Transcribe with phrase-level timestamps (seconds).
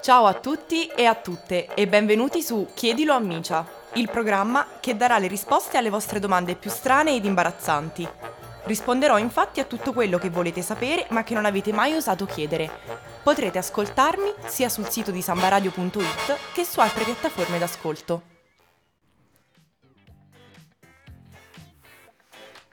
[0.00, 4.96] Ciao a tutti e a tutte e benvenuti su Chiedilo a Micia, il programma che
[4.96, 8.08] darà le risposte alle vostre domande più strane ed imbarazzanti.
[8.64, 12.70] Risponderò infatti a tutto quello che volete sapere ma che non avete mai osato chiedere.
[13.22, 18.37] Potrete ascoltarmi sia sul sito di sambaradio.it che su altre piattaforme d'ascolto.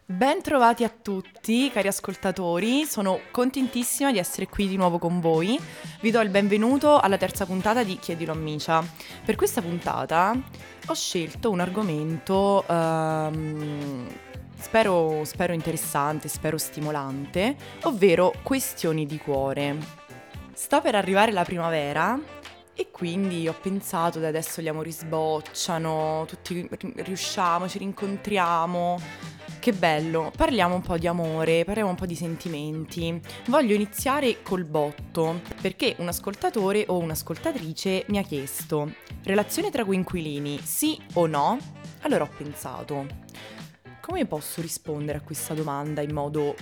[0.08, 5.60] Ben trovati a tutti, cari ascoltatori, sono contentissima di essere qui di nuovo con voi.
[6.00, 8.86] Vi do il benvenuto alla terza puntata di Chiedilo a Micia.
[9.26, 10.40] Per questa puntata
[10.86, 14.08] ho scelto un argomento um,
[14.56, 19.76] spero, spero interessante, spero stimolante, ovvero questioni di cuore.
[20.54, 22.16] Sta per arrivare la primavera
[22.76, 29.34] e quindi ho pensato che adesso gli amori sbocciano, tutti riusciamo, ci rincontriamo
[29.66, 33.20] che bello, parliamo un po' di amore, parliamo un po' di sentimenti.
[33.48, 40.60] Voglio iniziare col botto, perché un ascoltatore o un'ascoltatrice mi ha chiesto, relazione tra coinquilini,
[40.62, 41.58] sì o no?
[42.02, 43.08] Allora ho pensato,
[44.02, 46.54] come posso rispondere a questa domanda in modo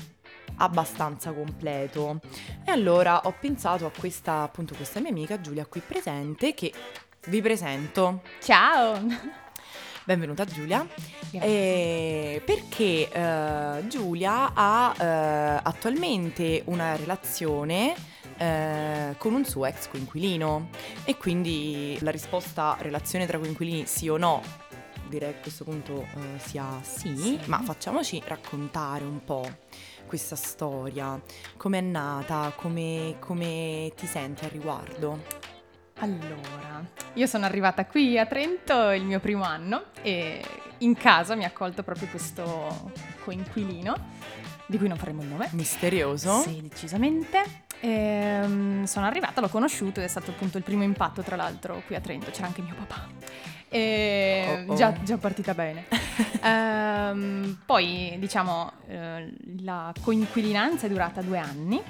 [0.59, 2.21] abbastanza completo?
[2.65, 6.71] E allora ho pensato a questa, appunto, questa mia amica Giulia qui presente che
[7.27, 8.21] vi presento.
[8.39, 9.41] Ciao!
[10.05, 10.85] Benvenuta Giulia.
[11.31, 17.95] Eh, perché eh, Giulia ha eh, attualmente una relazione
[18.37, 20.67] eh, con un suo ex coinquilino.
[21.05, 24.41] E quindi la risposta relazione tra coinquilini sì o no
[25.07, 29.47] direi a questo punto eh, sia sì, sì, ma facciamoci raccontare un po'
[30.07, 31.21] questa storia,
[31.55, 35.61] come è nata, come, come ti senti al riguardo.
[35.99, 40.43] Allora, io sono arrivata qui a Trento il mio primo anno e
[40.79, 42.91] in casa mi ha accolto proprio questo
[43.23, 43.95] coinquilino,
[44.65, 45.49] di cui non faremo il nome.
[45.51, 46.41] Misterioso.
[46.41, 47.61] Sì, decisamente.
[47.79, 51.81] E, ehm, sono arrivata, l'ho conosciuto ed è stato appunto il primo impatto, tra l'altro,
[51.85, 52.31] qui a Trento.
[52.31, 53.07] C'era anche mio papà.
[53.69, 54.75] E oh oh.
[54.75, 55.85] Già, già, partita bene.
[56.43, 61.81] um, poi, diciamo, eh, la coinquilinanza è durata due anni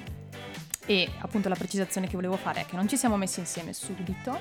[0.86, 4.38] e appunto la precisazione che volevo fare è che non ci siamo messi insieme subito,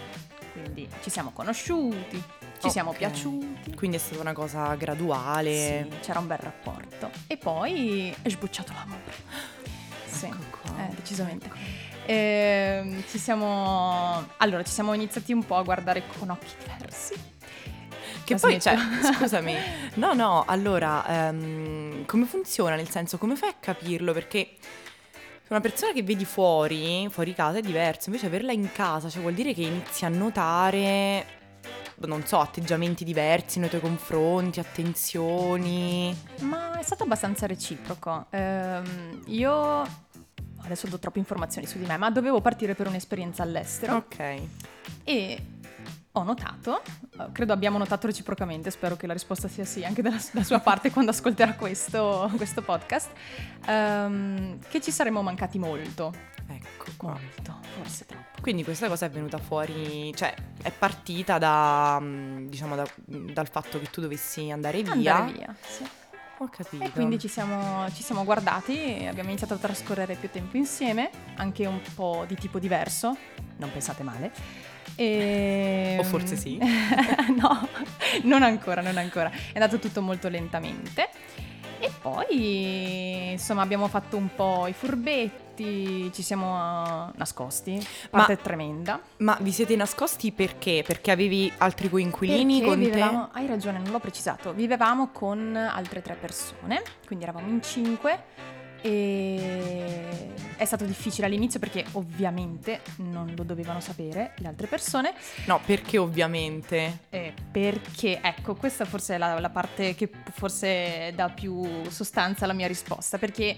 [0.53, 2.71] quindi ci siamo conosciuti, ci okay.
[2.71, 3.75] siamo piaciuti.
[3.75, 5.87] Quindi è stata una cosa graduale.
[5.89, 7.09] Sì, c'era un bel rapporto.
[7.27, 9.01] E poi è sbucciato l'amore.
[10.05, 11.45] Sì, ecco eh, decisamente.
[11.45, 11.55] Ecco.
[12.05, 14.27] E, ehm, ci siamo...
[14.37, 17.31] Allora, ci siamo iniziati un po' a guardare con occhi diversi.
[18.23, 18.77] Che poi, cioè,
[19.15, 19.55] scusami,
[19.95, 22.75] no, no, allora, um, come funziona?
[22.75, 24.13] Nel senso, come fai a capirlo?
[24.13, 24.55] Perché
[25.53, 29.33] una persona che vedi fuori, fuori casa è diverso, invece averla in casa, cioè vuol
[29.33, 31.25] dire che inizi a notare,
[31.99, 36.15] non so, atteggiamenti diversi nei tuoi confronti, attenzioni.
[36.41, 38.25] Ma è stato abbastanza reciproco.
[38.31, 39.81] Ehm, io
[40.63, 43.95] adesso do troppe informazioni su di me, ma dovevo partire per un'esperienza all'estero.
[43.95, 44.41] Ok.
[45.03, 45.37] E
[46.15, 46.81] ho notato,
[47.19, 50.59] eh, credo abbiamo notato reciprocamente, spero che la risposta sia sì anche dalla, dalla sua
[50.59, 53.09] parte quando ascolterà questo, questo podcast,
[53.67, 56.13] um, che ci saremmo mancati molto.
[56.47, 57.11] Ecco, qua.
[57.11, 58.41] molto, forse troppo.
[58.41, 63.79] Quindi questa cosa è venuta fuori, cioè è partita da, mm, diciamo, da, dal fatto
[63.79, 64.91] che tu dovessi andare via.
[65.15, 65.87] Andare via, sì.
[66.43, 66.83] Ho capito.
[66.83, 71.65] E quindi ci siamo, ci siamo guardati abbiamo iniziato a trascorrere più tempo insieme, anche
[71.65, 73.15] un po' di tipo diverso,
[73.57, 74.31] non pensate male.
[74.95, 75.95] E...
[75.99, 76.57] O forse sì?
[77.39, 77.69] no,
[78.23, 79.31] non ancora, non ancora.
[79.31, 81.09] È andato tutto molto lentamente.
[81.83, 87.77] E poi, insomma, abbiamo fatto un po' i furbetti, ci siamo nascosti.
[88.09, 89.01] Parte ma, tremenda.
[89.17, 90.81] Ma vi siete nascosti perché?
[90.87, 93.37] Perché avevi altri coinquilini perché con vivevamo, te?
[93.37, 94.53] Hai ragione, non l'ho precisato.
[94.53, 98.23] Vivevamo con altre tre persone, quindi eravamo in cinque
[98.83, 105.13] e è stato difficile all'inizio perché ovviamente non lo dovevano sapere le altre persone.
[105.45, 106.99] No, perché ovviamente?
[107.09, 112.53] Eh, perché, ecco, questa forse è la, la parte che forse dà più sostanza alla
[112.53, 113.55] mia risposta, perché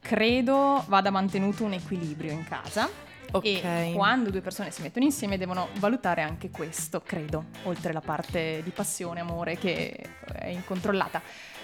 [0.00, 2.88] credo vada mantenuto un equilibrio in casa.
[3.30, 3.90] Okay.
[3.90, 8.60] E quando due persone si mettono insieme devono valutare anche questo, credo, oltre la parte
[8.62, 9.96] di passione, amore che
[10.34, 11.20] è incontrollata.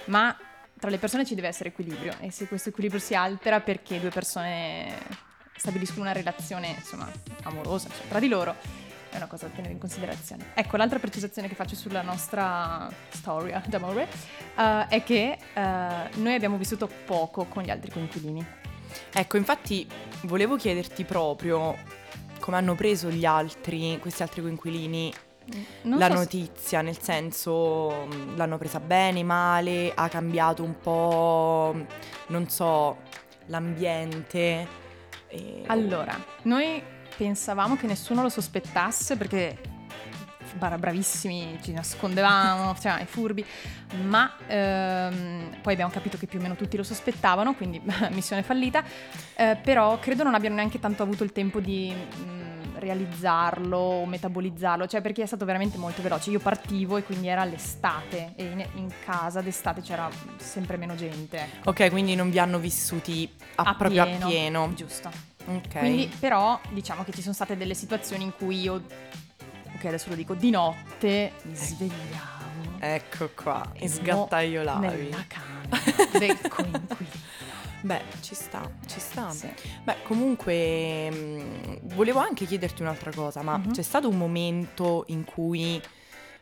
[0.07, 0.37] Ma
[0.81, 4.09] tra le persone ci deve essere equilibrio e se questo equilibrio si altera perché due
[4.11, 4.97] persone
[5.55, 7.09] stabiliscono una relazione insomma
[7.43, 8.57] amorosa cioè, tra di loro
[9.11, 10.53] è una cosa da tenere in considerazione.
[10.55, 14.07] Ecco, l'altra precisazione che faccio sulla nostra storia d'amore
[14.55, 15.61] uh, è che uh,
[16.21, 18.47] noi abbiamo vissuto poco con gli altri coinquilini.
[19.13, 19.87] Ecco, infatti
[20.23, 21.77] volevo chiederti proprio
[22.39, 25.13] come hanno preso gli altri, questi altri coinquilini
[25.83, 26.85] non la so notizia, se...
[26.85, 31.87] nel senso mm, l'hanno presa bene, male, ha cambiato un po',
[32.29, 32.99] non so,
[33.47, 34.67] l'ambiente.
[35.29, 35.65] E...
[35.67, 36.83] Allora, noi
[37.17, 39.59] pensavamo che nessuno lo sospettasse perché
[40.57, 43.45] bravissimi, ci nascondevamo, facevamo i furbi,
[44.03, 47.81] ma ehm, poi abbiamo capito che più o meno tutti lo sospettavano, quindi
[48.11, 48.83] missione fallita,
[49.37, 51.93] eh, però credo non abbiano neanche tanto avuto il tempo di...
[51.93, 52.40] Mh, mm,
[52.81, 56.31] realizzarlo o metabolizzarlo, cioè perché è stato veramente molto veloce.
[56.31, 61.49] Io partivo e quindi era l'estate e in, in casa d'estate c'era sempre meno gente.
[61.65, 64.73] Ok, quindi non vi hanno vissuti a, a proprio pieno, a pieno.
[64.75, 65.11] Giusto.
[65.47, 65.79] Ok.
[65.79, 68.83] Quindi però diciamo che ci sono state delle situazioni in cui io
[69.75, 72.39] ok adesso lo dico, di notte mi svegliavo.
[72.79, 74.87] Ecco qua, e sgattaiolavi.
[74.87, 77.29] Nella camera del coinquilino.
[77.83, 79.31] Beh, ci sta, ci sta.
[79.31, 79.49] Sì.
[79.83, 83.71] Beh, comunque mh, mm, volevo anche chiederti un'altra cosa, ma uh-huh.
[83.71, 85.81] c'è stato un momento in cui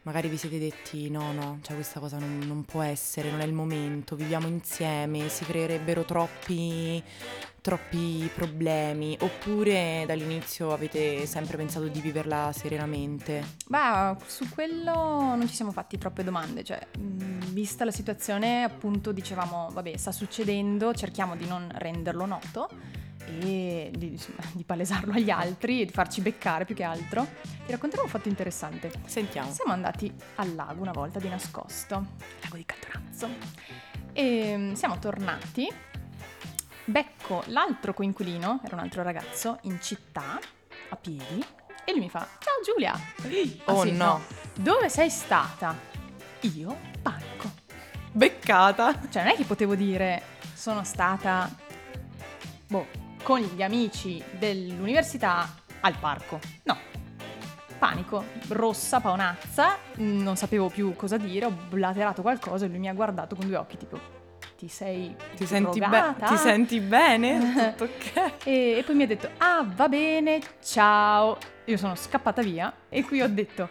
[0.03, 3.45] magari vi siete detti no, no, cioè questa cosa non, non può essere, non è
[3.45, 7.03] il momento, viviamo insieme, si creerebbero troppi
[7.61, 13.45] troppi problemi oppure dall'inizio avete sempre pensato di viverla serenamente?
[13.67, 19.69] Beh, su quello non ci siamo fatti troppe domande, cioè vista la situazione appunto dicevamo
[19.73, 22.71] vabbè sta succedendo, cerchiamo di non renderlo noto
[23.41, 24.19] e di,
[24.53, 27.27] di, palesarlo agli altri e di farci beccare più che altro.
[27.67, 28.91] Ti racconterò un fatto interessante.
[29.05, 29.53] Sentiamo.
[29.53, 32.07] Siamo andati al lago una volta di nascosto,
[32.43, 33.29] lago di Catorazzo,
[34.13, 35.69] e siamo tornati
[36.89, 40.39] becco l'altro coinquilino, era un altro ragazzo, in città,
[40.89, 41.45] a piedi,
[41.85, 42.93] e lui mi fa, ciao Giulia!
[43.65, 44.05] Ah, oh sì, no.
[44.05, 44.23] no!
[44.55, 45.77] Dove sei stata?
[46.41, 47.51] Io, panico.
[48.13, 49.09] Beccata!
[49.09, 50.23] Cioè non è che potevo dire,
[50.55, 51.55] sono stata,
[52.67, 52.87] boh,
[53.23, 55.49] con gli amici dell'università
[55.81, 56.41] al parco.
[56.65, 56.77] No,
[57.79, 62.95] panico, rossa, paonazza, non sapevo più cosa dire, ho blaterato qualcosa e lui mi ha
[62.95, 64.17] guardato con due occhi tipo
[64.59, 67.75] ti sei ti senti, be- ti senti bene?
[67.77, 68.33] Tutto ok.
[68.45, 71.39] e, e, poi mi ha detto, ah va bene, ciao.
[71.67, 73.69] Io sono scappata via e qui ho detto,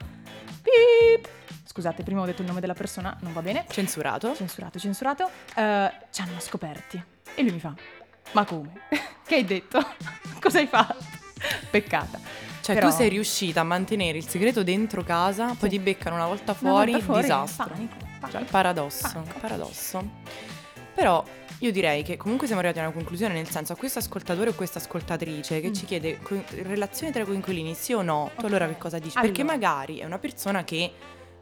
[0.61, 1.27] pip.
[1.65, 3.65] Scusate, prima ho detto il nome della persona, non va bene.
[3.69, 4.33] Censurato.
[4.33, 5.23] Censurato, censurato.
[5.25, 7.03] Uh, ci hanno scoperti.
[7.35, 7.73] E lui mi fa,
[8.31, 8.71] ma come?
[9.25, 9.85] che hai detto?
[10.39, 11.03] Cosa hai fatto?
[11.69, 12.19] Peccata.
[12.61, 12.89] Cioè, Però...
[12.89, 16.91] tu sei riuscita a mantenere il segreto dentro casa, poi ti beccano una volta fuori,
[16.91, 17.67] una volta fuori disastro.
[17.69, 18.29] Panico, panico.
[18.31, 19.39] Cioè, paradosso, panico.
[19.39, 20.09] paradosso.
[20.93, 21.23] Però
[21.59, 24.53] io direi che comunque siamo arrivati a una conclusione, nel senso a questo ascoltatore o
[24.53, 25.73] questa ascoltatrice che mm.
[25.73, 29.17] ci chiede co- relazione tra coinquilini sì o no, tu allora che cosa dici?
[29.17, 29.31] Allora.
[29.31, 30.91] Perché magari è una persona che,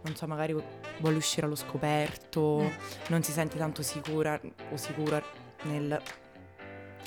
[0.04, 0.56] non so, magari
[1.00, 3.08] vuole uscire allo scoperto, mm.
[3.08, 4.40] non si sente tanto sicura
[4.72, 5.22] o sicura
[5.64, 6.00] nel,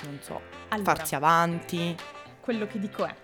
[0.04, 1.96] non so, allora, farsi avanti.
[2.40, 3.14] Quello che dico è,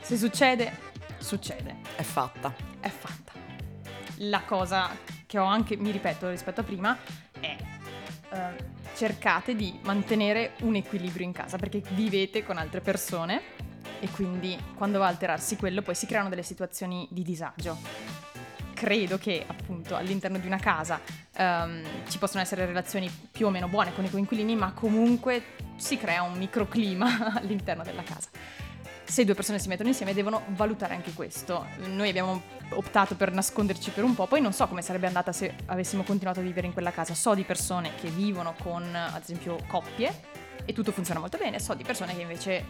[0.00, 0.78] se succede,
[1.18, 1.76] succede.
[1.94, 2.54] È fatta.
[2.80, 3.32] È fatta.
[4.20, 6.96] La cosa che ho anche, mi ripeto rispetto a prima,
[7.38, 7.56] è
[8.30, 13.42] eh, cercate di mantenere un equilibrio in casa perché vivete con altre persone
[14.00, 17.78] e quindi quando va a alterarsi quello poi si creano delle situazioni di disagio.
[18.76, 21.00] Credo che appunto all'interno di una casa
[21.38, 25.42] um, ci possono essere relazioni più o meno buone con i coinquilini, ma comunque
[25.76, 28.28] si crea un microclima all'interno della casa
[29.08, 31.66] se due persone si mettono insieme devono valutare anche questo.
[31.86, 35.54] Noi abbiamo optato per nasconderci per un po', poi non so come sarebbe andata se
[35.66, 37.14] avessimo continuato a vivere in quella casa.
[37.14, 40.12] So di persone che vivono con, ad esempio, coppie
[40.64, 42.64] e tutto funziona molto bene, so di persone che invece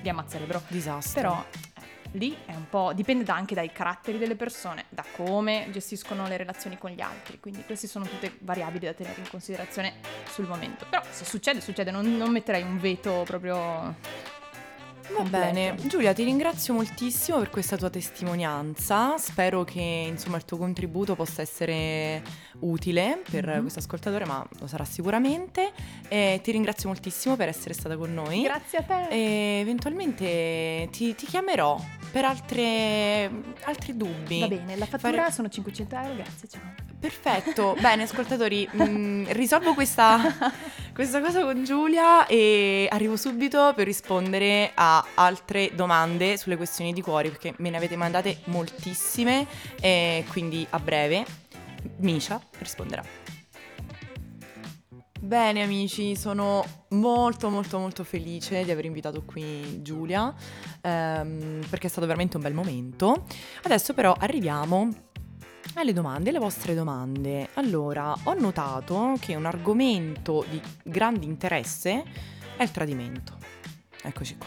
[0.00, 0.62] vi ammazzerebbero.
[0.68, 1.20] Disastro.
[1.20, 1.44] Però
[2.12, 6.78] lì è un po', dipende anche dai caratteri delle persone, da come gestiscono le relazioni
[6.78, 9.94] con gli altri, quindi queste sono tutte variabili da tenere in considerazione
[10.28, 10.86] sul momento.
[10.88, 13.96] Però se succede, succede, non, non metterei un veto proprio
[15.10, 20.56] Va bene, Giulia ti ringrazio moltissimo per questa tua testimonianza, spero che insomma, il tuo
[20.56, 22.22] contributo possa essere
[22.60, 23.60] utile per mm-hmm.
[23.60, 25.72] questo ascoltatore, ma lo sarà sicuramente.
[26.08, 28.42] E ti ringrazio moltissimo per essere stata con noi.
[28.42, 29.08] Grazie a te.
[29.08, 31.78] E eventualmente ti, ti chiamerò
[32.10, 33.30] per altre,
[33.64, 34.40] altri dubbi.
[34.40, 35.32] Va bene, la fattura Fare...
[35.32, 36.91] sono 500 euro, grazie, ciao.
[37.02, 40.20] Perfetto, bene ascoltatori, mh, mm, risolvo questa,
[40.94, 47.02] questa, cosa con Giulia e arrivo subito per rispondere a altre domande sulle questioni di
[47.02, 49.48] cuori perché me ne avete mandate moltissime
[49.80, 51.24] e quindi a breve
[51.96, 53.02] Misha risponderà.
[55.18, 60.32] Bene amici, sono molto molto molto felice di aver invitato qui Giulia
[60.80, 63.24] ehm, perché è stato veramente un bel momento.
[63.62, 65.10] Adesso però arriviamo
[65.74, 67.48] alle domande, alle vostre domande.
[67.54, 72.04] Allora, ho notato che un argomento di grande interesse
[72.56, 73.36] è il tradimento.
[74.02, 74.46] Eccoci qua.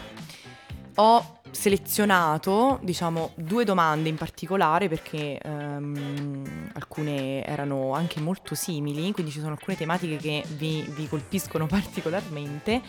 [0.98, 9.32] Ho selezionato, diciamo, due domande in particolare perché um, alcune erano anche molto simili, quindi
[9.32, 12.82] ci sono alcune tematiche che vi, vi colpiscono particolarmente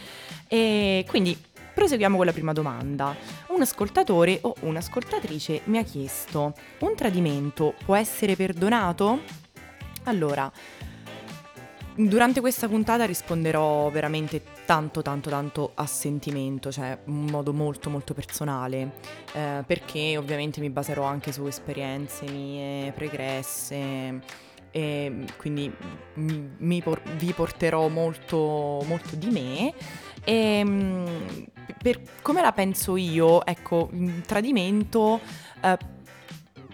[0.48, 1.38] e quindi
[1.78, 3.16] proseguiamo con la prima domanda.
[3.50, 9.22] Un ascoltatore o un'ascoltatrice mi ha chiesto, un tradimento può essere perdonato?
[10.06, 10.52] Allora,
[11.94, 18.16] durante questa puntata risponderò veramente tanto tanto tanto a sentimento, cioè in modo molto molto
[18.16, 18.94] personale,
[19.34, 24.20] eh, perché ovviamente mi baserò anche su esperienze mie pregresse
[24.72, 25.72] e quindi
[26.16, 29.74] mi por- vi porterò molto, molto di me.
[30.24, 31.06] E, mm,
[31.82, 35.20] per come la penso io, ecco, il tradimento
[35.62, 35.78] eh,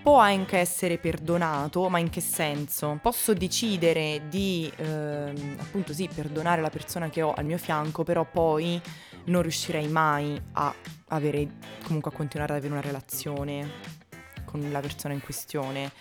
[0.02, 3.00] può anche essere perdonato, ma in che senso?
[3.02, 8.26] Posso decidere di, ehm, appunto sì, perdonare la persona che ho al mio fianco, però
[8.26, 8.82] poi
[9.26, 10.74] non riuscirei mai a
[11.08, 11.48] avere,
[11.84, 13.72] comunque a continuare ad avere una relazione
[14.44, 15.92] con la persona in questione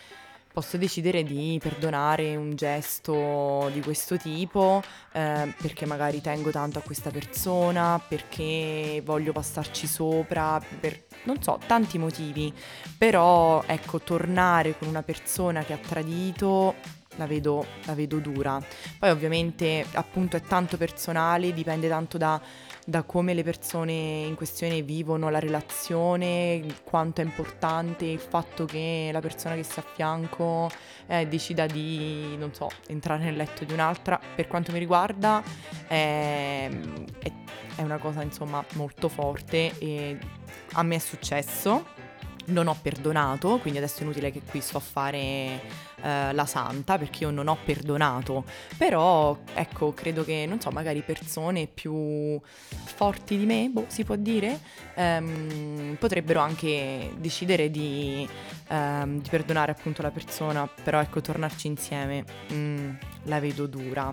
[0.53, 4.83] posso decidere di perdonare un gesto di questo tipo
[5.13, 11.59] eh, perché magari tengo tanto a questa persona, perché voglio passarci sopra, per non so,
[11.67, 12.53] tanti motivi.
[12.97, 16.75] Però ecco, tornare con una persona che ha tradito
[17.17, 18.61] la vedo, la vedo dura.
[18.99, 22.41] Poi ovviamente appunto è tanto personale, dipende tanto da
[22.85, 29.11] da come le persone in questione vivono la relazione, quanto è importante il fatto che
[29.13, 30.71] la persona che sta a fianco
[31.07, 34.21] eh, decida di, non so, entrare nel letto di un'altra.
[34.35, 35.43] Per quanto mi riguarda
[35.87, 36.69] è,
[37.19, 37.33] è,
[37.77, 40.19] è una cosa insomma molto forte e
[40.73, 42.02] a me è successo
[42.47, 45.61] non ho perdonato, quindi adesso è inutile che qui sto a fare
[46.03, 48.45] eh, la santa perché io non ho perdonato,
[48.77, 52.41] però ecco, credo che, non so, magari persone più
[52.85, 54.59] forti di me, boh, si può dire,
[54.95, 58.29] ehm, potrebbero anche decidere di,
[58.69, 62.91] ehm, di, perdonare appunto la persona, però ecco, tornarci insieme, mm,
[63.25, 64.13] la vedo dura.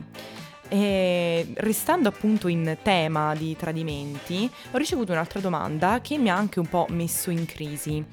[0.69, 6.59] E restando appunto in tema di tradimenti, ho ricevuto un'altra domanda che mi ha anche
[6.59, 8.05] un po' messo in crisi.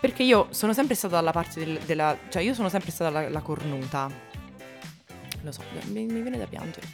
[0.00, 2.16] Perché io sono sempre stata dalla parte del, della...
[2.28, 4.08] cioè io sono sempre stata la, la cornuta.
[5.42, 6.86] Lo so, mi, mi viene da piangere.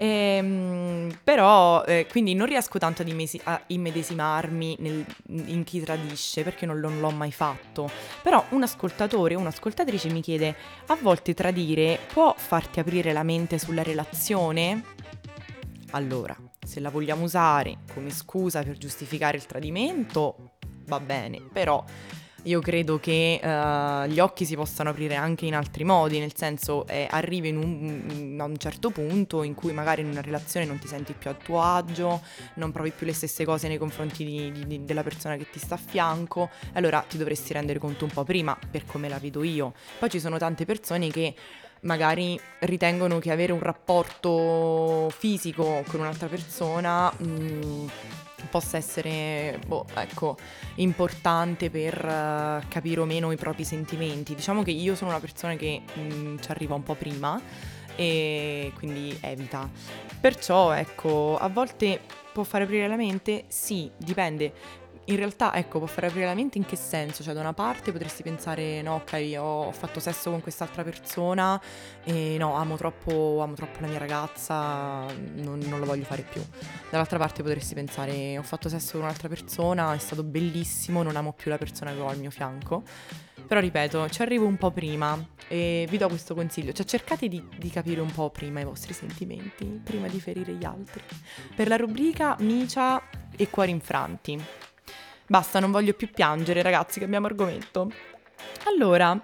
[0.00, 6.44] Ehm, però, eh, quindi non riesco tanto ad immesi- a immedesimarmi nel, in chi tradisce
[6.44, 7.90] perché non, non l'ho mai fatto.
[8.22, 10.54] Però un ascoltatore o un'ascoltatrice mi chiede:
[10.86, 14.84] a volte tradire può farti aprire la mente sulla relazione?
[15.90, 20.52] Allora, se la vogliamo usare come scusa per giustificare il tradimento,
[20.86, 21.82] va bene, però
[22.48, 26.86] io credo che uh, gli occhi si possano aprire anche in altri modi, nel senso
[26.86, 30.88] eh, arrivi un, a un certo punto in cui magari in una relazione non ti
[30.88, 32.22] senti più a tuo agio,
[32.54, 35.74] non provi più le stesse cose nei confronti di, di, della persona che ti sta
[35.74, 39.74] a fianco, allora ti dovresti rendere conto un po' prima, per come la vedo io.
[39.98, 41.34] Poi ci sono tante persone che
[41.82, 47.12] magari ritengono che avere un rapporto fisico con un'altra persona...
[47.14, 47.88] Mh, mm,
[48.50, 50.36] possa essere boh, ecco,
[50.76, 54.34] importante per uh, capire o meno i propri sentimenti.
[54.34, 57.40] Diciamo che io sono una persona che mh, mm, ci arriva un po' prima
[57.96, 59.68] e quindi evita.
[60.20, 62.00] Perciò, ecco, a volte
[62.32, 63.44] può fare aprire la mente?
[63.48, 64.52] Sì, dipende
[65.08, 67.22] in realtà, ecco, può fare aprire la mente in che senso?
[67.22, 71.60] Cioè, da una parte potresti pensare, no, ok, ho fatto sesso con quest'altra persona
[72.04, 76.42] e no, amo troppo, amo troppo la mia ragazza, non, non, lo voglio fare più.
[76.90, 81.32] Dall'altra parte potresti pensare, ho fatto sesso con un'altra persona, è stato bellissimo, non amo
[81.32, 82.82] più la persona che ho al mio fianco.
[83.46, 87.42] Però ripeto, ci arrivo un po' prima e vi do questo consiglio, cioè cercate di,
[87.56, 91.00] di, capire un po' prima i vostri sentimenti, prima di ferire gli altri.
[91.56, 93.02] Per la rubrica Micia
[93.34, 94.66] e cuori infranti.
[95.30, 97.92] Basta, non voglio più piangere, ragazzi, cambiamo argomento.
[98.64, 99.20] Allora,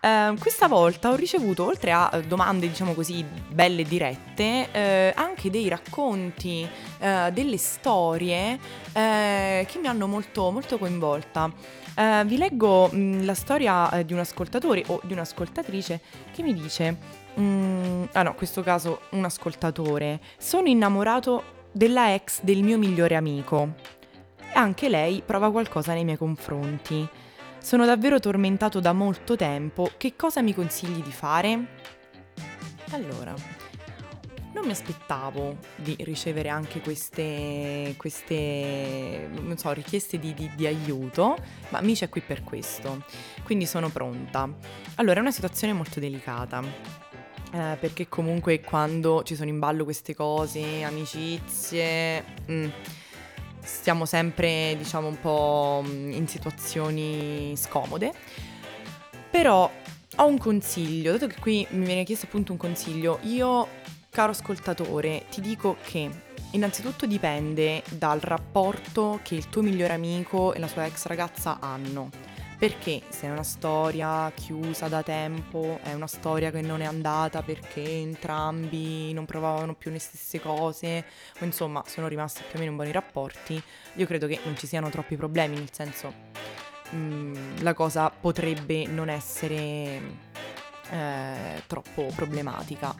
[0.00, 5.50] eh, questa volta ho ricevuto, oltre a eh, domande, diciamo così, belle dirette, eh, anche
[5.50, 6.66] dei racconti,
[6.98, 8.58] eh, delle storie
[8.94, 11.52] eh, che mi hanno molto, molto coinvolta.
[12.24, 16.00] Vi leggo mh, mm, la storia di un ascoltatore o di un'ascoltatrice
[16.32, 16.96] che mi dice,
[17.38, 23.16] mm, ah no, in questo caso un ascoltatore, sono innamorato della ex del mio migliore
[23.16, 24.00] amico
[24.54, 27.08] anche lei prova qualcosa nei miei confronti.
[27.58, 31.66] Sono davvero tormentato da molto tempo, che cosa mi consigli di fare?
[32.90, 33.34] Allora,
[34.52, 41.36] non mi aspettavo di ricevere anche queste, queste non so, richieste di, di, di aiuto,
[41.70, 43.04] ma mi c'è qui per questo,
[43.44, 44.48] quindi sono pronta.
[44.96, 46.62] Allora, è una situazione molto delicata.
[47.54, 52.68] Eh, perché comunque quando ci sono in ballo queste cose, amicizie, mm,
[53.62, 58.12] stiamo sempre, diciamo, un po' mm, in situazioni scomode.
[59.30, 59.70] Però
[60.16, 63.66] ho un consiglio, dato che qui mi viene chiesto appunto un consiglio, io,
[64.10, 66.10] caro ascoltatore, ti dico che
[66.50, 72.31] innanzitutto dipende dal rapporto che il tuo migliore amico e la sua ex ragazza hanno.
[72.62, 77.42] Perché se è una storia chiusa da tempo, è una storia che non è andata
[77.42, 81.04] perché entrambi non provavano più le stesse cose,
[81.40, 83.60] o insomma sono rimasti più o meno in buoni rapporti,
[83.94, 86.14] io credo che non ci siano troppi problemi, nel senso
[86.90, 90.00] mh, mm, la cosa potrebbe non essere
[90.88, 92.94] eh, troppo problematica.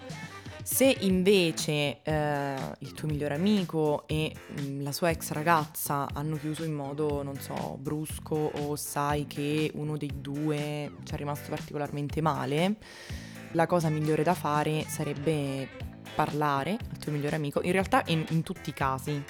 [0.62, 6.36] Se invece eh, il tuo migliore amico e mh, mm, la sua ex ragazza hanno
[6.36, 11.50] chiuso in modo, non so, brusco o sai che uno dei due ci è rimasto
[11.50, 12.76] particolarmente male,
[13.52, 15.68] la cosa migliore da fare sarebbe
[16.14, 19.22] parlare al tuo migliore amico, in realtà in, in tutti i casi,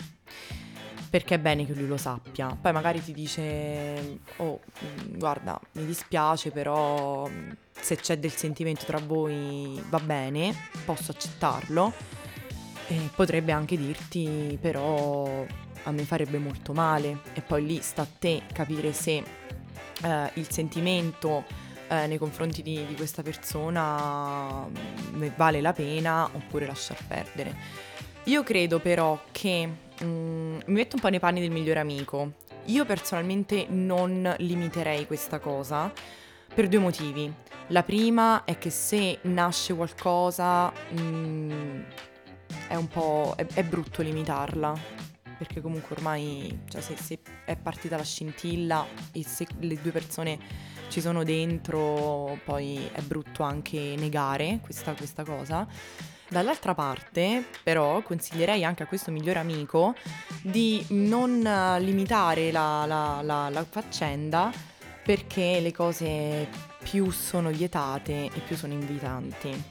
[1.12, 2.56] perché è bene che lui lo sappia.
[2.58, 7.28] Poi magari ti dice, oh, mm, guarda, mi dispiace, però
[7.70, 10.54] se c'è del sentimento tra voi va bene,
[10.86, 11.92] posso accettarlo.
[12.86, 15.44] E potrebbe anche dirti però
[15.82, 19.22] a me farebbe molto male e poi lì sta a te capire se
[20.02, 21.44] eh, il sentimento
[21.88, 27.54] eh, nei confronti di, di, questa persona mm, vale la pena oppure lasciar perdere.
[28.24, 32.32] Io credo però che mm, mi metto un po' nei panni del migliore amico.
[32.66, 35.92] Io personalmente non limiterei questa cosa
[36.54, 37.32] per due motivi.
[37.68, 41.80] La prima è che se nasce qualcosa mm,
[42.68, 43.34] è un po'...
[43.36, 44.78] È, è, brutto limitarla,
[45.38, 50.38] perché comunque ormai cioè se, se, è partita la scintilla e se le due persone
[50.88, 55.66] ci sono dentro poi è brutto anche negare questa, questa cosa.
[56.32, 59.94] Dall'altra parte, però, consiglierei anche a questo migliore amico
[60.40, 61.42] di non
[61.78, 64.50] limitare la, la, la, la faccenda
[65.04, 66.48] perché le cose
[66.84, 69.62] più sono vietate e più sono invitanti.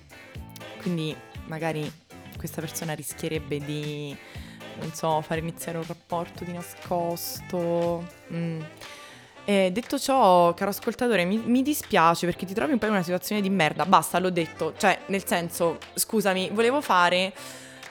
[0.82, 1.16] Quindi
[1.48, 1.92] magari
[2.38, 4.16] questa persona rischierebbe di,
[4.82, 8.08] non so, far iniziare un rapporto di nascosto.
[8.32, 8.62] Mm.
[9.44, 13.04] E detto ciò, caro ascoltatore, mi, mi, dispiace perché ti trovi un po' in una
[13.04, 13.86] situazione di merda.
[13.86, 14.74] Basta, l'ho detto.
[14.78, 17.34] Cioè, nel senso, scusami, volevo fare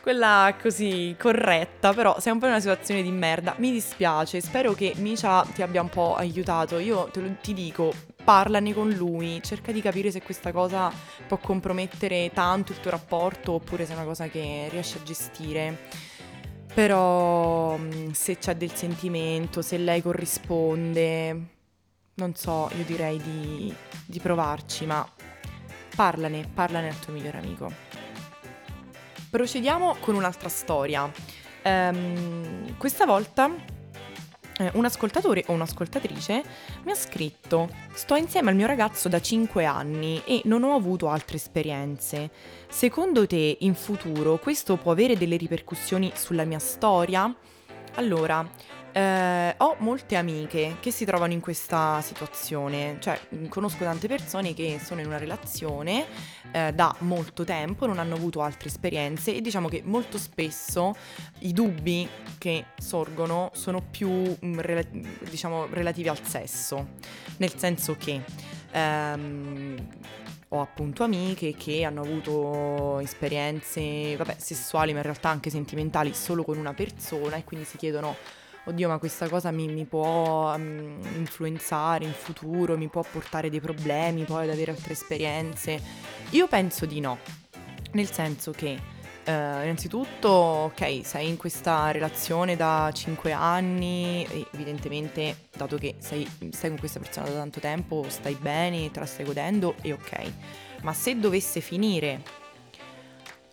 [0.01, 3.55] quella così corretta, però sei un po' in una situazione di merda.
[3.59, 6.79] Mi dispiace, spero che Misha ti abbia un po' aiutato.
[6.79, 10.93] Io te lo, ti dico, parlane con lui, cerca di capire se questa cosa
[11.27, 15.79] può compromettere tanto il tuo rapporto oppure se è una cosa che riesci a gestire.
[16.75, 21.47] Però mm, se c'è del sentimento, se lei corrisponde,
[22.15, 23.75] non so, io direi di,
[24.07, 25.07] di provarci, ma
[25.97, 27.73] parlane, parlane al tuo migliore amico.
[29.31, 31.11] Procediamo con un'altra storia.
[31.63, 33.51] Um, questa volta
[34.75, 36.43] un ascoltatore o un'ascoltatrice
[36.85, 41.09] mi ha scritto Sto insieme al mio ragazzo da 5 anni e non ho avuto
[41.09, 42.31] altre esperienze.
[42.69, 47.35] Secondo te in futuro questo può avere delle ripercussioni sulla mia storia?
[47.95, 48.49] Allora,
[48.93, 54.81] eh, ho molte amiche che si trovano in questa situazione, cioè conosco tante persone che
[54.83, 56.07] sono in una relazione
[56.53, 60.95] eh, da molto tempo, non hanno avuto altre esperienze e diciamo che molto spesso
[61.41, 64.89] i dubbi che sorgono sono più mh, mm, rela-
[65.29, 66.89] diciamo relativi al sesso,
[67.39, 68.23] nel senso che
[68.73, 69.89] ehm,
[70.53, 76.43] ho appunto amiche che hanno avuto esperienze vabbè, sessuali ma in realtà anche sentimentali solo
[76.43, 78.17] con una persona e quindi si chiedono
[78.71, 83.61] oddio ma questa cosa mi, mi può um, influenzare in futuro, mi può portare dei
[83.61, 85.81] problemi poi ad avere altre esperienze.
[86.31, 87.19] Io penso di no,
[87.93, 95.77] nel senso che Uh, innanzitutto, ok, sei in questa relazione da 5 anni, evidentemente, dato
[95.77, 99.75] che sei, stai con questa persona da tanto tempo, stai bene, te la stai godendo
[99.83, 100.33] e ok.
[100.83, 102.23] Ma se dovesse finire,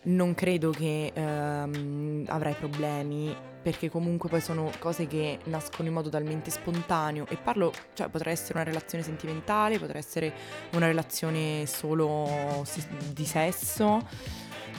[0.08, 6.08] non credo che uh, avrai problemi perché comunque poi sono cose che nascono in modo
[6.08, 7.26] talmente spontaneo.
[7.28, 10.32] E parlo, cioè potrà essere una relazione sentimentale, potrà essere
[10.72, 12.64] una relazione solo
[13.12, 14.06] di sesso.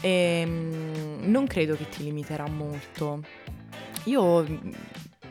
[0.01, 3.21] E ehm, non credo che ti limiterà molto.
[4.05, 4.45] Io,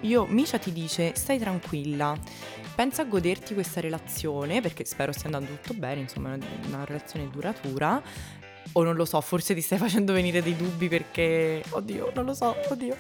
[0.01, 2.17] io, Misha ti dice stai tranquilla,
[2.77, 7.29] pensa a goderti questa relazione perché spero stia andando tutto bene, insomma è una relazione
[7.29, 8.01] duratura
[8.79, 12.35] o non lo so, forse ti stai facendo venire dei dubbi perché, oddio, non lo
[12.35, 12.97] so, oddio.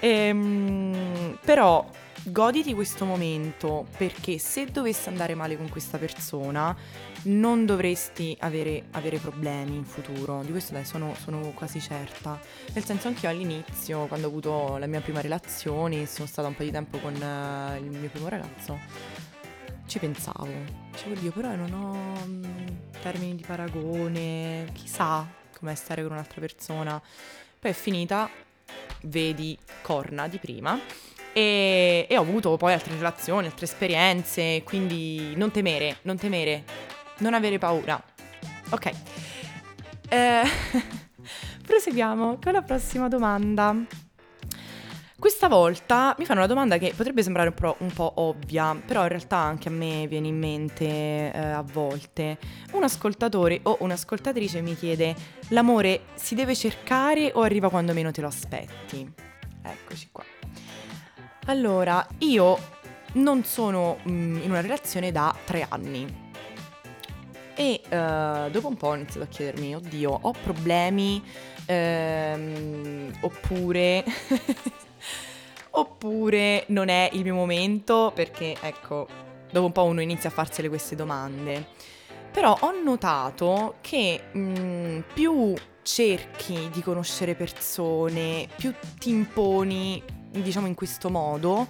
[0.00, 1.88] Ehm, però
[2.22, 6.76] goditi questo momento perché se dovesse andare male con questa persona
[7.22, 12.38] non dovresti avere, avere problemi in futuro, di questo dai sono, sono, quasi certa.
[12.72, 16.56] Nel senso anche io all'inizio, quando ho avuto la mia prima relazione, sono stata un
[16.56, 18.78] po' di tempo con uh, il mio primo ragazzo,
[19.90, 20.46] ci pensavo.
[20.92, 22.66] Dicevo, Dio, però non ho mh, mm,
[23.02, 25.26] termini di paragone, chissà
[25.58, 27.02] com'è stare con un'altra persona.
[27.58, 28.30] Poi è finita
[29.02, 30.78] vedi corna di prima.
[31.32, 36.64] E, e ho avuto poi altre relazioni, altre esperienze, quindi non temere, non temere,
[37.18, 38.00] non avere paura.
[38.70, 38.90] Ok.
[40.08, 40.42] Eh,
[41.66, 43.74] proseguiamo con la prossima domanda.
[45.20, 49.02] Questa volta mi fanno una domanda che potrebbe sembrare un po', un po ovvia, però
[49.02, 52.38] in realtà anche a me viene in mente eh, a volte.
[52.72, 55.14] Un ascoltatore o un'ascoltatrice mi chiede:
[55.48, 59.12] l'amore si deve cercare o arriva quando meno te lo aspetti?
[59.62, 60.24] Eccoci qua.
[61.44, 62.58] Allora, io
[63.12, 66.28] non sono mh, mm, in una relazione da tre anni.
[67.54, 71.22] E uh, dopo un po' ho iniziato a chiedermi, oddio, ho problemi?
[71.66, 74.02] Ehm, oppure
[75.80, 79.06] oppure non è il mio momento perché ecco,
[79.50, 81.66] dopo un po' uno inizia a farsele queste domande.
[82.30, 90.66] Però ho notato che mh, mm, più cerchi di conoscere persone, più ti imponi, diciamo
[90.66, 91.66] in questo modo,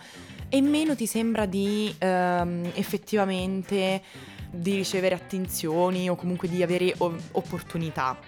[0.49, 4.03] e meno ti sembra di ehm, effettivamente
[4.51, 8.19] di ricevere attenzioni o comunque di avere o- opportunità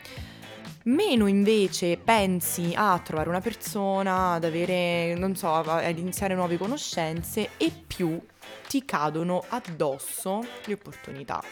[0.84, 7.50] meno invece pensi a trovare una persona, ad avere, non so, ad iniziare nuove conoscenze
[7.56, 8.20] e più
[8.68, 11.42] ti cadono addosso le opportunità.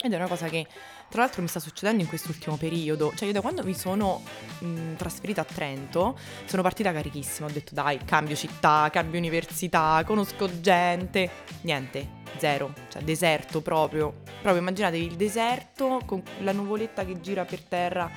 [0.00, 0.66] Ed è una cosa che
[1.08, 4.22] tra l'altro mi sta succedendo in quest'ultimo periodo, cioè io da quando mi sono
[4.58, 10.60] mh, trasferita a Trento sono partita carichissima, ho detto dai cambio città, cambio università, conosco
[10.60, 11.30] gente,
[11.62, 17.60] niente, zero, cioè deserto proprio, proprio immaginatevi il deserto con la nuvoletta che gira per
[17.60, 18.10] terra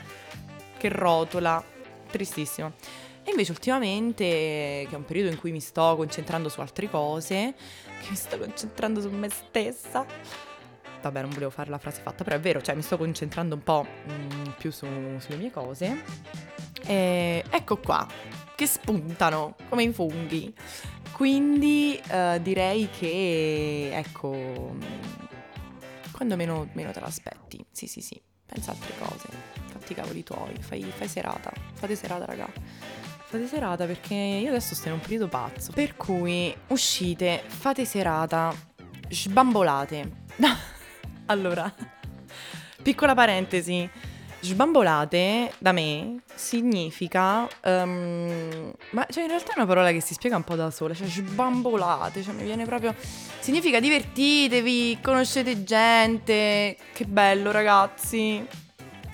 [0.80, 1.64] che rotola,
[2.10, 2.72] tristissimo.
[3.24, 7.54] E invece ultimamente, che è un periodo in cui mi sto concentrando su altre cose,
[8.02, 10.06] che mi sto concentrando su me stessa.
[11.02, 13.64] Vabbè, non volevo fare la frase fatta, però è vero, cioè mi sto concentrando un
[13.64, 14.88] po' mh, mm, più su,
[15.20, 16.02] sulle mie cose.
[16.86, 18.08] E ecco qua,
[18.56, 20.54] che spuntano come i funghi.
[21.12, 24.76] Quindi uh, direi che, ecco,
[26.14, 27.64] quando meno, meno te l'aspetti.
[27.72, 31.96] Sì, sì, sì, pensa a altre cose fatti i cavoli tuoi, fai, fai serata, fate
[31.96, 32.48] serata raga.
[33.26, 35.72] Fate serata perché io adesso sto in un periodo pazzo.
[35.72, 38.54] Per cui uscite, fate serata,
[39.08, 40.12] sbambolate.
[41.28, 41.72] allora,
[42.82, 43.90] piccola parentesi.
[44.42, 47.46] Sbambolate da me significa.
[47.66, 50.94] Um, ma cioè, in realtà è una parola che si spiega un po' da sola.
[50.94, 52.96] Cioè, sbambolate, cioè mi viene proprio.
[53.40, 56.78] Significa divertitevi, conoscete gente.
[56.94, 58.48] Che bello, ragazzi.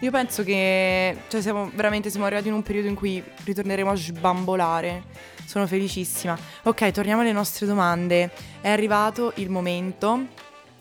[0.01, 3.95] Io penso che cioè, siamo veramente siamo arrivati in un periodo in cui ritorneremo a
[3.95, 5.03] sbambolare.
[5.45, 6.37] Sono felicissima.
[6.63, 8.31] Ok, torniamo alle nostre domande.
[8.59, 10.25] È arrivato il momento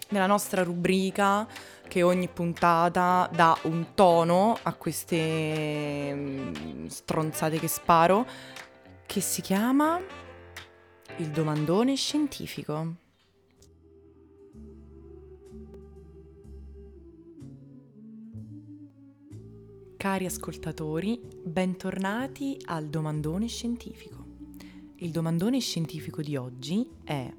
[0.09, 1.47] della nostra rubrica
[1.87, 8.27] che ogni puntata dà un tono a queste mm, stronzate che sparo,
[9.07, 10.01] che si chiama
[11.19, 13.04] il domandone scientifico.
[20.05, 24.23] Cari ascoltatori, bentornati al domandone scientifico.
[24.97, 27.33] Il domandone scientifico di oggi è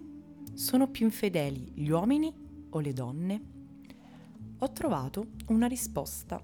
[0.55, 2.33] Sono più infedeli gli uomini
[2.71, 3.41] o le donne?
[4.57, 6.41] Ho trovato una risposta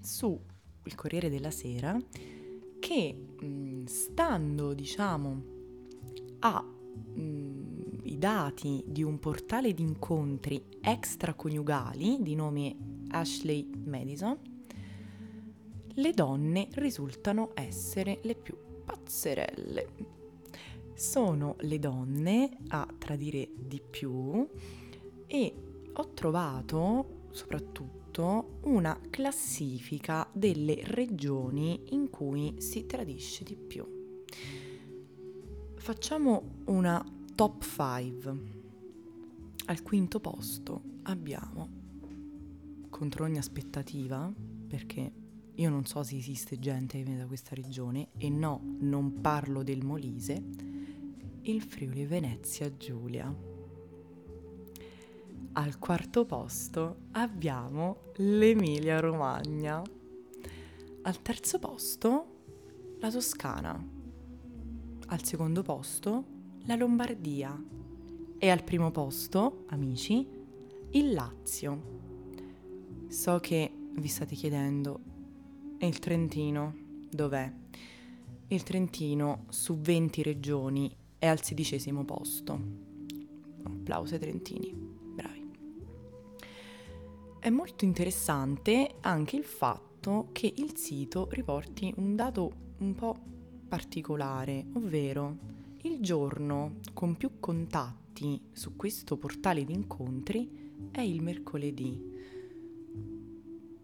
[0.00, 0.36] su
[0.82, 1.96] il Corriere della Sera
[2.80, 5.42] che mm, stando, diciamo,
[6.40, 6.64] ai
[7.16, 12.76] mm, dati di un portale di incontri extraconiugali di nome
[13.10, 14.52] Ashley Madison,
[15.94, 19.88] le donne risultano essere le più pazzerelle.
[20.94, 24.48] Sono le donne a tradire di più
[25.26, 25.54] e
[25.92, 33.84] ho trovato soprattutto una classifica delle regioni in cui si tradisce di più.
[35.76, 37.04] Facciamo una
[37.34, 38.62] top 5.
[39.66, 41.68] Al quinto posto abbiamo,
[42.88, 44.32] contro ogni aspettativa,
[44.68, 45.23] perché
[45.56, 49.62] io non so se esiste gente che viene da questa regione e no, non parlo
[49.62, 50.42] del Molise,
[51.42, 53.32] il Friuli Venezia Giulia.
[55.56, 59.80] Al quarto posto abbiamo l'Emilia Romagna.
[61.02, 62.26] Al terzo posto
[62.98, 63.88] la Toscana.
[65.06, 66.24] Al secondo posto
[66.64, 67.62] la Lombardia.
[68.38, 70.26] E al primo posto, amici,
[70.90, 72.02] il Lazio.
[73.06, 75.12] So che vi state chiedendo
[75.78, 76.74] e il Trentino
[77.10, 77.52] dov'è?
[78.48, 82.60] Il Trentino su 20 regioni è al sedicesimo posto.
[83.62, 85.50] Applauso ai trentini, bravi.
[87.38, 93.16] È molto interessante anche il fatto che il sito riporti un dato un po'
[93.68, 95.36] particolare, ovvero
[95.82, 102.12] il giorno con più contatti su questo portale di incontri è il mercoledì.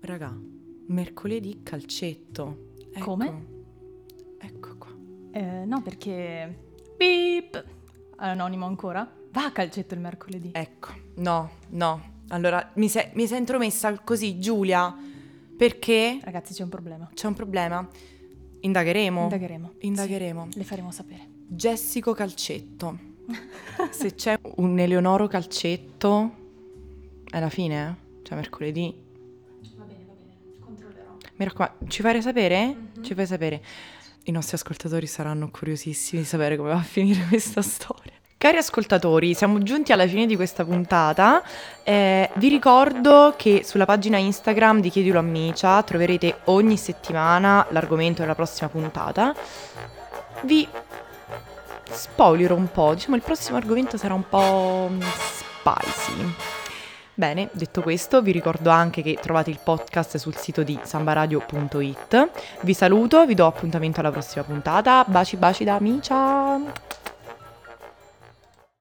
[0.00, 0.49] Raga,
[0.90, 2.68] mercoledì calcetto.
[2.92, 3.04] Ecco.
[3.04, 3.46] Come?
[4.38, 4.94] Ecco qua.
[5.32, 6.68] Eh, no, perché...
[6.96, 7.64] Beep!
[8.16, 9.10] Anonimo ancora?
[9.32, 10.50] Va a calcetto il mercoledì.
[10.52, 12.18] Ecco, no, no.
[12.28, 14.94] Allora, mi, se- mi sei intromessa così, Giulia,
[15.56, 16.18] perché...
[16.22, 17.08] Ragazzi, c'è un problema.
[17.14, 17.88] C'è un problema.
[18.60, 19.22] Indagheremo.
[19.22, 19.72] Indagheremo.
[19.78, 20.48] Indagheremo.
[20.50, 21.28] Sì, le faremo sapere.
[21.46, 22.98] Jessico Calcetto.
[23.90, 26.30] Se c'è un Eleonoro Calcetto,
[27.30, 28.22] è la fine, eh?
[28.22, 29.08] Cioè mercoledì.
[31.40, 32.66] Mi raccomando, ci fai sapere?
[32.66, 33.02] Mm-hmm.
[33.02, 33.62] Ci fai sapere.
[34.24, 38.12] I nostri ascoltatori saranno curiosissimi di sapere come va a finire questa storia.
[38.36, 41.42] Cari ascoltatori, siamo giunti alla fine di questa puntata.
[41.82, 48.20] Eh, vi ricordo che sulla pagina Instagram di Chiedilo a Micia troverete ogni settimana l'argomento
[48.20, 49.34] della prossima puntata.
[50.42, 50.68] Vi
[51.90, 56.58] spoilerò un po', diciamo il prossimo argomento sarà un po' spicy.
[57.20, 62.30] Bene, detto questo, vi ricordo anche che trovate il podcast sul sito di sambaradio.it.
[62.62, 65.04] Vi saluto, vi do appuntamento alla prossima puntata.
[65.06, 66.99] Baci baci da Micia!